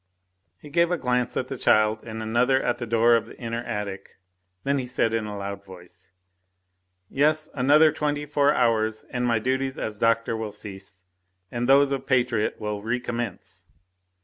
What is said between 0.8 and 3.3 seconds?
a glance at the child and another at the door of